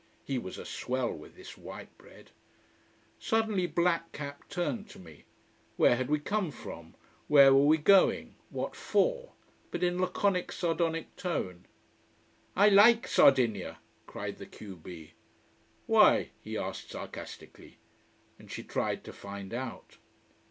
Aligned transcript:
He 0.25 0.39
was 0.39 0.57
a 0.57 0.65
swell 0.65 1.11
with 1.13 1.35
this 1.35 1.55
white 1.55 1.95
bread. 1.99 2.31
Suddenly 3.19 3.67
black 3.67 4.11
cap 4.13 4.49
turned 4.49 4.89
to 4.89 4.97
me. 4.97 5.25
Where 5.77 5.95
had 5.95 6.09
we 6.09 6.19
come 6.19 6.49
from, 6.49 6.95
where 7.27 7.53
were 7.53 7.67
we 7.67 7.77
going, 7.77 8.33
what 8.49 8.75
for? 8.75 9.33
But 9.69 9.83
in 9.83 9.99
laconic, 10.01 10.51
sardonic 10.51 11.15
tone. 11.17 11.67
"I 12.55 12.69
like 12.69 13.07
Sardinia," 13.07 13.77
cried 14.07 14.39
the 14.39 14.47
q 14.47 14.75
b. 14.75 15.11
"Why?" 15.85 16.31
he 16.41 16.57
asked 16.57 16.89
sarcastically. 16.89 17.77
And 18.39 18.49
she 18.51 18.63
tried 18.63 19.03
to 19.03 19.13
find 19.13 19.53
out. 19.53 19.97